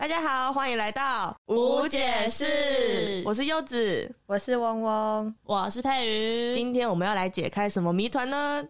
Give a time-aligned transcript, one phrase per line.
[0.00, 6.54] 大家好，欢迎来到无解释我是柚子，我是嗡嗡，我是佩瑜。
[6.54, 8.64] 今天我们要来解开什么谜团呢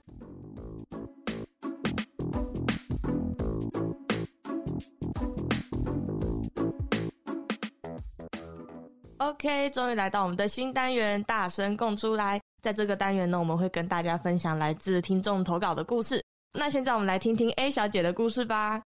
[9.19, 12.41] ？OK，终于来到我们的新单元“大声供出来”。
[12.61, 16.21] 在这个单元呢，我们会跟大家分享来自听众投稿的故事。
[16.59, 18.83] 那现在我们来听听 A 小姐的故事吧。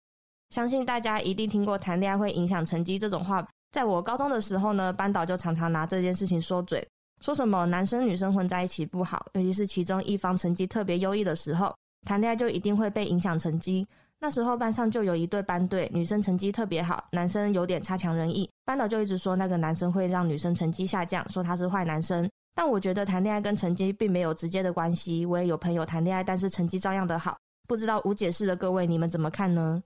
[0.50, 3.48] 相信大家一定听过谈恋爱会影响成绩这种话。
[3.72, 6.86] 在我高中的时候呢，班导就常常拿这件事情说嘴，
[7.22, 11.76] 说什么男生女生混在一起不好，尤其是其中一方成绩特别优异的时候，
[12.08, 13.88] 谈恋爱就一定会被影响成绩。
[14.20, 22.28] 那时候班上就有一对班队，女生成绩特别好，男生有点差强人意，班导就一直说那个男生会让女生成绩下降，说他是坏男生。
[22.56, 25.26] 但我觉得谈恋爱跟成绩并没有直接的关系。
[25.26, 27.38] 我也有朋友谈恋爱，但是成绩照样的好。
[27.68, 29.82] 不知道无解释的各位，你们怎么看呢？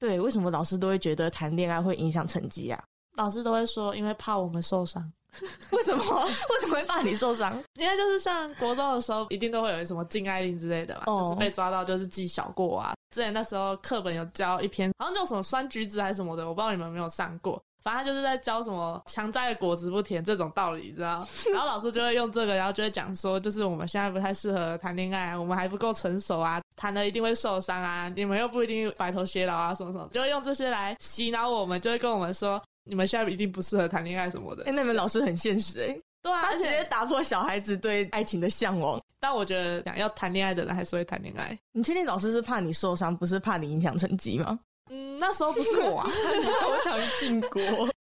[0.00, 2.82] 对，为什么老师都会觉得谈恋爱会影响成绩啊？
[3.16, 5.12] 老师都会说，因为怕我们受伤。
[5.70, 6.02] 为什么？
[6.24, 7.52] 为什么会怕你受伤？
[7.78, 12.94] 因为就是上国中的时候，一定都会有什么禁爱令之类的嘛，就是被抓到就是记小过啊。
[13.14, 17.60] 之前那时候课本有教一篇，好像叫什么酸橘子还是什么的，我不知道你们有没有上过。
[17.82, 21.26] 反正就是在教什么强摘的果子不甜这种道理，你知道？
[21.50, 34.64] 然后老师就会用这个，然后就会讲说，就是我们现在不太适合谈恋爱，我们还不够成熟啊，谈了一定会受伤啊，你们又不一定白头偕老啊，什么什么，就会用这些来洗脑我们，就会跟我们说，你们现在一定不适合谈恋爱什么的。
[34.64, 38.98] 哎，那你们老师很现实哎，对啊，他直接打破小孩子对爱情的向往。
[39.20, 41.54] 但我觉得想要谈恋爱的人还是会谈恋爱。
[41.72, 44.58] 你确定老师是怕你受伤，不是怕你影响成绩吗？
[44.90, 46.08] 嗯，那时候不是我，啊，
[46.66, 47.60] 我想进国。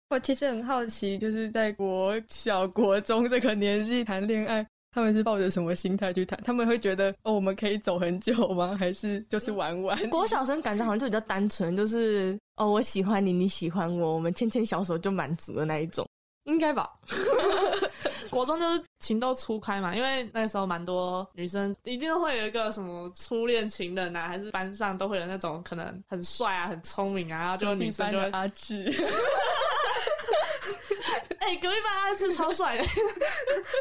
[0.10, 6.40] 我其实很好奇，就是在国小、国中这个年纪谈恋爱，他们是抱着什么心态去谈？
[6.44, 8.76] 他们会觉得哦，我们可以走很久吗？
[8.80, 10.10] 还是就是玩玩？
[10.10, 16.08] 国小生感觉好像就比较单纯，就是哦，我喜欢你，你喜欢我，我们牵牵小手就满足的那一种，
[16.44, 16.90] 应该吧？
[18.30, 28.92] 国中就是情窦初开嘛，因为那时候蛮多女生一定会有一个什么初恋情人啊，还是班上都会有那种可能很帅啊、很聪明啊，然后就女生就会阿志。
[31.54, 32.84] 哎，隔壁班阿志超帅的，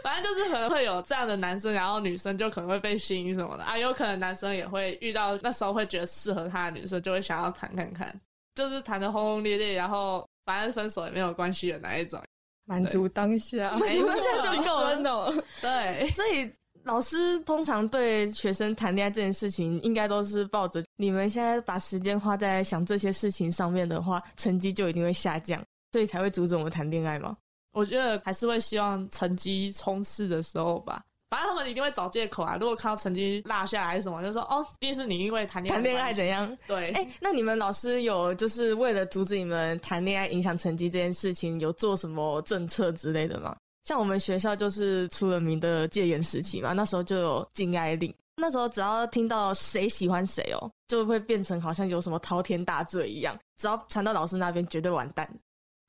[0.02, 8.20] 反正就是可能会有这样的男生，然后女生就可能会被吸引什么的啊，有可能男生也会遇到那时候会觉得适合他的女生，就会想要谈看看，
[8.54, 12.22] 就是谈的轰轰烈烈，然后反正分手也没有关系的那一种，
[12.66, 15.44] 满足当下，满足当下就够了。
[15.62, 16.52] 对，所以
[16.84, 25.62] 老师通常对学生谈恋爱这件事情，应该都是抱着你们现在把时间花在想这些事情上面的话，成绩就一定会下降。
[25.92, 27.36] 所以才会阻止我们谈恋爱吗？
[27.72, 31.02] 我觉得还是会希望成绩冲刺的时候吧。
[31.30, 32.58] 反正他们一定会找借口啊。
[32.60, 36.58] 如果看到成绩落下来什么，就说哦，一定是你因为谈恋爱谈恋爱怎样？
[36.66, 36.90] 对。
[36.90, 43.56] 哎，那你们老师有就是为了阻止你们谈恋爱影响成绩这件事情，有做什么政策之类的吗？
[43.84, 48.14] 像我们学校就是出了名的戒严时期嘛，那时候就有禁爱令。
[48.36, 55.26] 那时候只要听到谁喜欢谁哦，就会变成好像有什么滔天大罪一样，只要传到老师那边，绝对完蛋。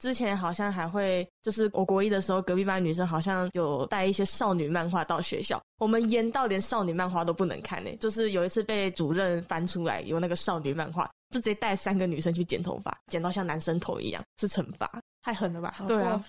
[0.04, 7.90] 之前好像还会，就是我国一的时候，隔壁班女生好像有带一些少女漫画到学校，我们严到连少女漫画都不能看呢。
[8.02, 15.74] 就是有一次被主任翻出来有那个少女漫画，就直接带三个女生去剪头发，剪到像男生头一样，是惩罚，太狠了吧？
[15.88, 16.22] 对啊，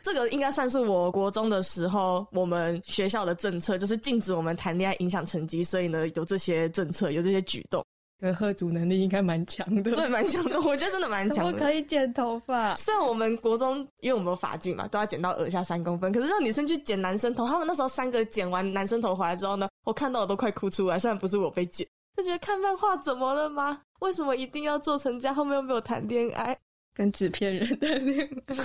[0.00, 7.84] 这个应该算是我国中的时候，我们学校的政策就是禁止我们谈恋爱影响成绩，所以呢有这些政策，有这些举动。
[8.18, 10.58] 可喝足能力应该蛮强的，对，蛮强的。
[10.66, 11.58] 我觉得真的蛮强的。
[11.58, 12.74] 可以剪头发？
[12.76, 20.98] 虽然我们国中因为我们有发髻嘛，都要剪到耳下三公分，可是让女生去剪男生头，他们那时候三个剪完男生头回来之后呢，我看到我都快哭出来。
[20.98, 23.80] 虽然不是我被剪， 就觉得看漫画怎么了吗？
[24.00, 25.34] 为什么一定要做成这样？
[25.34, 26.56] 后面又没有谈恋爱，
[26.94, 28.56] 跟纸片人谈恋爱。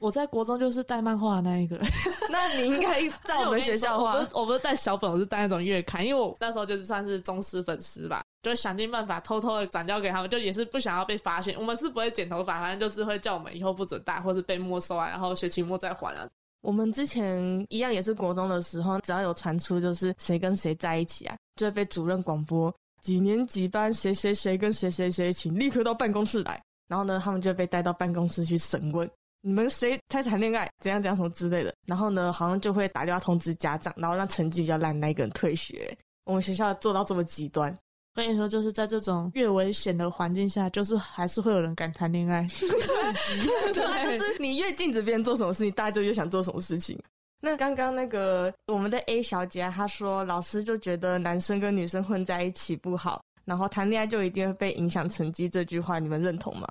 [0.00, 1.78] 我在国中就是带漫画的那一个，
[2.30, 11.54] 那你应该在我们学校话，我不是带小本，我是带那种月刊，因为我那时候就是算是忠实粉丝吧，就想尽办法偷偷的转交给他们，就也是不想要被发现。
[11.58, 16.26] 我们是不会剪头发，反正就是会叫我们以后不准带，或是被没收啊，然后学期末再还啊。
[16.62, 26.58] 我们之前一样也是国中的时候，只要有传出就是谁跟谁在一起啊，就会被主任广播几年几班谁谁谁跟谁谁谁，请立刻到办公室来。
[26.88, 29.08] 然后呢，他们就被带到办公室去审问。
[29.42, 30.70] 你们谁才谈恋爱？
[30.78, 31.74] 怎样讲什么之类的？
[31.86, 35.96] 然后呢，好像就会打电话通知家长，然后让成绩比较烂那一个人退学。
[36.24, 37.74] 我们学校做到这么极端，
[38.14, 42.46] 跟你说，就是在这种越危险的环境下，就是还是会有人敢谈恋爱。
[43.72, 46.98] 对啊，就是你越禁止别人做什么事情，大家就越想做什么事情。
[47.40, 55.48] 那刚刚那个我们的 A 小姐她说，老师就觉得男生跟女生混在一起不好，然后谈恋爱就一定会被影响成绩。
[55.48, 56.68] 这句话你们认同吗？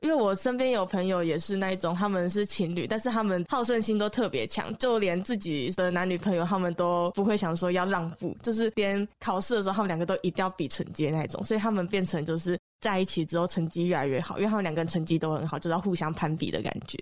[0.00, 16.98] 因为我身边有朋友也是那一种，他们是情侣，但是他们好胜心都特别强，就连自己的男女朋友，他们都不会想说要让步，就是连考试的时候，他们两个都一定要比成绩那一种，所以他们变成就是在一起之后成绩越来越好，因为他们两个人成绩都很好，就是要互相攀比的感觉，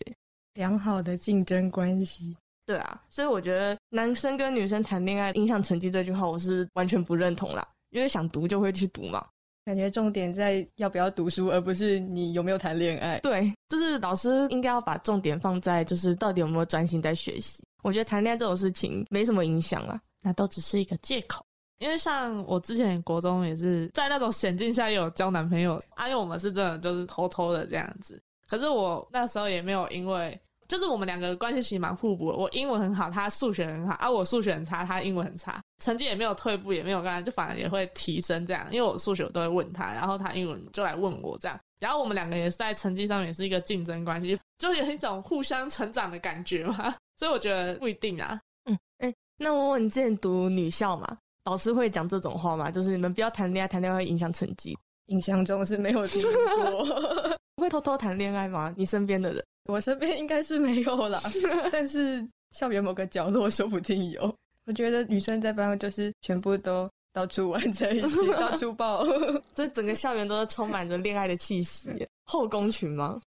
[0.54, 2.36] 良好的竞争关系。
[2.64, 9.26] 对啊，所以我觉得男生跟女生谈恋爱影响成绩这句话，我是完全不认同啦，因为想读就会去读嘛。
[9.64, 13.18] 感觉重点在要不要读书，而不是你有没有谈恋爱。
[13.20, 17.64] 对，就是老师应该要把重点放在就是到底有没有专心在学习。
[17.82, 21.44] 我觉得谈恋爱这种事情没什么影响啊，那都只是一个借口。
[21.78, 28.22] 因为像我之前国中也是在那种险境下有交男朋友，啊，因为我们是真的就是偷偷的这样子。
[28.46, 30.38] 可是我那时候也没有因为。
[30.66, 38.66] 就是我们两个关系其实蛮互补的，我英文很好，他数学很好，而我数学很差，他英文很差，成绩也没有退步，也没有干，就反而也会提升这样。
[38.70, 46.94] 因为我数学我都会问他，然后他英文就来问我这样，然后我们两个也是在成绩上面是一个竞争关系，就有一种互相成长的感觉嘛。
[47.16, 48.40] 所以我觉得不一定啊。
[48.64, 52.70] 嗯，哎，那我问你之前读女校嘛，老师会讲这种话吗？
[52.70, 54.76] 就是你们不要谈恋爱，谈恋爱会影响成绩。
[55.06, 57.33] 印象中是没有听过。
[57.64, 58.72] 会偷偷谈恋爱吗？
[58.76, 59.44] 你身边的人？
[59.64, 61.20] 我身边应该是没有啦，
[61.72, 64.34] 但是校园某个角落说不定有。
[64.66, 69.04] 我觉得女生在班上就是全部都到处玩在一起，到处抱，
[69.54, 71.90] 这整个校园都是充满着恋爱的气息。
[72.26, 73.18] 后宫群吗？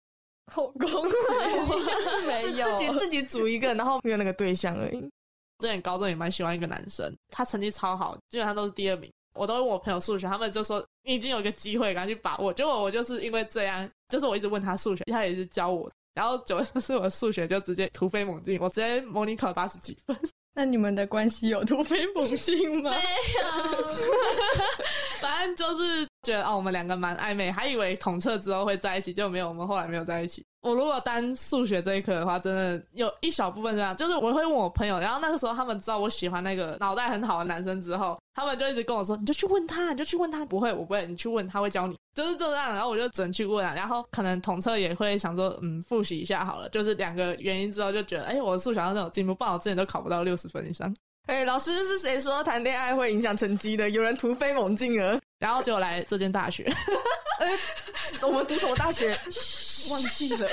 [0.52, 1.10] 后宫群
[2.26, 5.00] 没有，自己自己组一个，然后没有那个对象而已。
[5.58, 9.10] 之前高中也蛮喜欢一个男生，他成绩超好，基本上都是第二名。
[9.36, 12.52] 我都问我朋友数学，他们就说你已经有一个机会，赶紧去把握。
[12.52, 15.90] 结果我就是因为这样，就是我一直问他数学，他也是教我。
[16.14, 20.16] 然后九是我数学就直接突飞猛进，我直接模拟考八十几分。
[20.54, 22.90] 那你们的关系有突飞猛进吗？
[22.90, 23.88] 没有，
[25.20, 30.42] 反正就是觉得哦，我们两个蛮暧昧，还以为统测之后会在一起，就没有，我们后来没有在一起。
[30.66, 42.74] 我如果单数学这一科的话，真的有一小部分这样，就是我会问我朋友，然后那个时候他们知道我喜欢那个脑袋很好的男生之后，他们就一直跟我说：“你就去问他，你就去问他。”不会，我不会，你去问他会教你，就是这样。
[42.74, 46.68] 然后我就只能去问啊，然后可能统测也会想说，嗯，复习一下好了。
[46.70, 50.92] 就是两个原因之后就觉得，哎，我的数学要那种进步，不然我之前都考不到六十分以上。
[51.26, 53.90] 哎，老师是谁说谈恋爱会影响成绩的？
[53.90, 56.64] 有人突飞猛进了， 然后就来这间大学。
[57.38, 59.16] 呃，我们读什么大学？
[59.90, 60.48] 忘记了。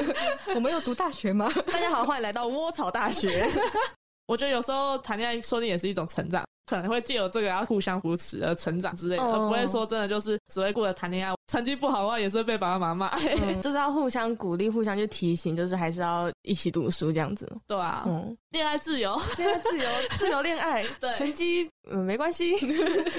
[0.54, 1.50] 我们有读大学吗？
[1.66, 3.48] 大家好，欢迎来到窝草大学。
[4.26, 6.44] 我觉得有时候谈恋爱说的也是一种成长。
[6.66, 11.34] 可能会借由这个要互相扶持而成长之类的，而不会说真的就是只会顾着谈恋爱。
[11.50, 13.18] 成绩不好的话，也是会被爸爸妈妈骂。
[13.64, 17.50] 就是要互相鼓励，互相去提醒，就是还是要一起读书这样子。
[17.66, 19.84] 对啊，嗯，恋爱自由，恋爱自由，
[20.18, 20.84] 自由恋爱。
[21.00, 22.54] 对，成绩嗯没关系，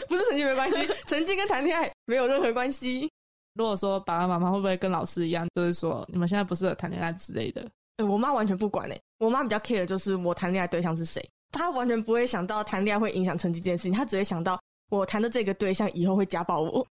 [0.08, 3.10] 不是成绩没关系，成绩跟谈恋爱没有任何关系。
[3.54, 7.68] 如果说爸爸妈妈会不会跟老师一样，就是说你们现在不适合谈恋爱之类的？
[7.98, 11.24] 哎，我妈完全不管哎，我妈比较 care 就是我谈恋爱对象是谁。
[11.52, 14.60] 她完全不会想到谈恋爱会影响成绩这件事情，她只会想到
[14.90, 16.86] 我谈的这个对象以后会家暴我。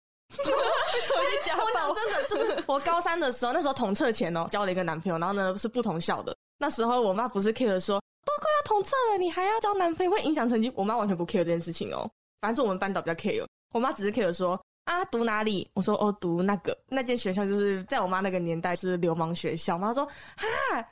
[1.45, 6.37] 家暴真的就是我高三的时候，那时候统测前哦，交了一个男朋友，然后呢是不同校的。
[6.59, 10.71] 那时候我妈不是 care 说都快要统测了，你还要交男朋友会影响成绩？
[10.75, 12.11] 我妈完全不 care 这件事情哦。
[12.41, 15.69] 反正是我们班导比较 care，我妈只是 care 说啊读哪里？
[15.75, 19.76] 我说哦读那个那间学校，就是在我妈那个年代是流氓学校。
[19.76, 20.45] 妈说哈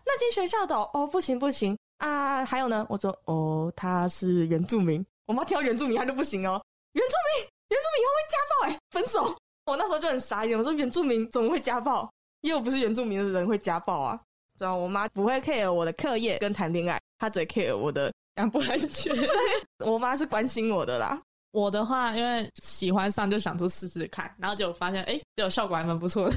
[0.04, 1.76] 那间学校的哦不行不行。
[1.96, 2.86] 啊，还有呢？
[2.90, 5.04] 我说哦，他是原住民。
[5.24, 6.62] 我妈挑原住民，她就不行哦。
[6.92, 9.34] 原住民，原住民以后会家暴哎，分手。
[9.64, 12.06] 我那时候就很傻眼，我说原住民怎么会家暴？
[12.42, 14.20] 又不是原住民的人会家暴啊。
[14.58, 19.16] 知道我妈不会 care 我的课业跟谈恋爱，她只 care 我的安不安全。
[19.86, 21.18] 我妈是关心我的啦。
[21.56, 26.36] 我的话，因为喜欢上就想说试试看，然后结果发现哎，这效果还蛮不错的。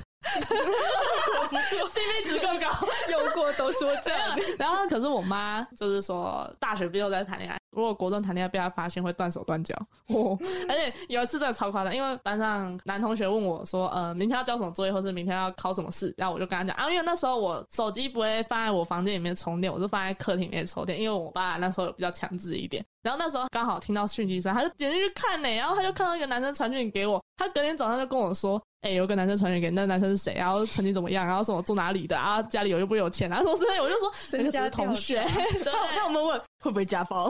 [1.49, 4.39] 不错，CP 值够高，用过都说这样。
[4.57, 9.75] 然后，可是我妈就是说，大学毕业在谈恋爱，如果国中谈恋爱被他发现，会断手断脚。
[10.09, 22.83] 哦，而且有一次真的超夸张，因为班上男同学问我说，呃，明天要交什么作业，或是明天要考什么试，然后我就跟他讲啊，因为那时候我手机不会放在我房间里面充电，我就放在客厅里面充电，因为我爸那时候有比较强制一点。
[23.01, 28.62] 然后那时候刚好听到讯息声，他就点进去看呢，然后他就看到一个男生传讯给我，他隔天早上就跟我说。
[28.81, 30.34] 哎，有个男生传讯给那男生是谁？
[30.36, 31.27] 然后成绩怎么样？
[31.27, 32.17] 然后什么住哪里的？
[32.17, 33.29] 啊，家里有又不有钱？
[33.29, 35.22] 然后说之类，我就说人家同学。
[35.25, 37.29] 对，那我们问会不会家暴？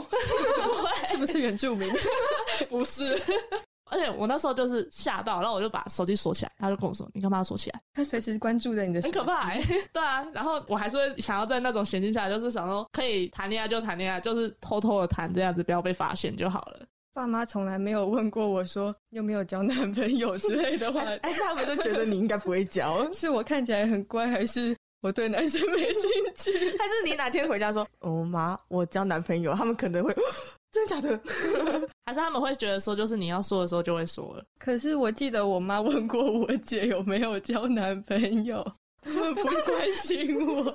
[1.09, 1.91] 是不是原住民？
[2.69, 3.19] 不是。
[3.89, 6.51] 而且我那时候就是吓到，然后我就把手机锁起来。
[6.59, 9.51] 他就跟我说：“你干嘛要锁起来？”他随时关注着你的，很可怕。
[9.91, 16.85] 对啊，然后我还是会想要在那种险境下，就是想说可以谈恋爱就谈恋爱，就是偷偷的谈这样子，不要被发现就好了。
[17.19, 23.05] 爸妈从来没有问过我说有没有交男朋友之类的话，但是他们都觉得你应该不会交？
[23.11, 26.53] 是我看起来很乖，还是我对男生没兴趣？
[26.79, 29.53] 还是你哪天回家说，哦妈，我交男朋友？
[29.53, 30.15] 他们可能会
[30.71, 31.19] 真的假的？
[32.05, 34.41] 还是他们会觉得说，就是你要说的时候就会说了？
[34.57, 38.65] 可是我记得我妈问过我姐有没有交男朋友，
[39.01, 40.73] 他们不关心我。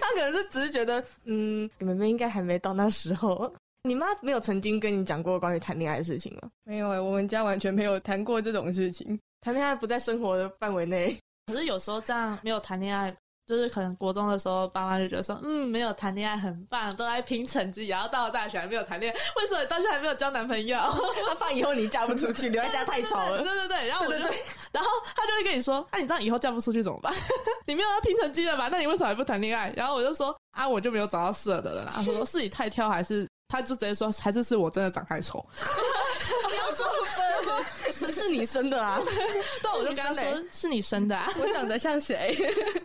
[0.00, 3.52] 他可能是只是觉得，嗯，你们应该还没到那时候。
[3.84, 6.50] 你妈没有曾经跟你讲过关于谈恋爱的事情吗？
[6.64, 9.18] 没有哎，我们家完全没有谈过这种事情。
[9.40, 11.16] 谈恋爱不在生活的范围内。
[11.46, 13.10] 可是有时候这样没有谈恋爱，
[13.46, 20.78] 就是可能国中的时候，爸妈就觉得说，嗯，没有谈恋爱很棒，都在拼成绩，然后到了大学还没有谈恋爱，为什么到现在还没有交男朋友？
[21.26, 23.42] 他怕以后你嫁不出去，留在家太吵了。
[23.42, 24.38] 对对对，然后对对对，
[24.72, 27.10] 然后他就会跟你说，啊，你知道以后嫁不出去怎么办？
[27.66, 28.68] 你没有要拼成绩了吧？
[28.70, 29.72] 那你为什么还不谈恋爱？
[29.74, 31.92] 然后我就说，啊，我就没有找到适合的人啦。
[31.94, 33.26] 他说是你太挑还是？
[33.50, 35.44] 他就直接说，还是是我真的长太丑。
[35.50, 39.00] 不要说，不要说，是是你生的啊！
[39.60, 41.28] 对，我就跟他说，是你生的啊！
[41.40, 42.36] 我长得像谁？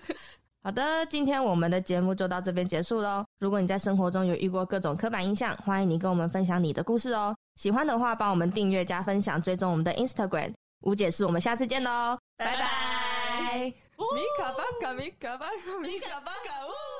[0.64, 3.24] 好的，今天我们的节目就到这边结束喽。
[3.40, 7.36] 如果你在生活中有遇过各种刻板印象，欢迎你跟我们分享你的故事哦。
[7.56, 10.52] 喜欢的话，帮我们订阅加分享，追踪我们的 Instagram。
[10.82, 13.72] 无解释，我们下次见喽，拜拜！
[13.98, 16.95] 米卡巴卡，米卡巴卡，米卡巴卡，呜。